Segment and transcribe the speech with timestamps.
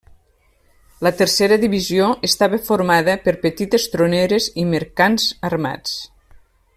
[1.07, 5.97] La tercera divisió estava formada per petites troneres i mercants armats.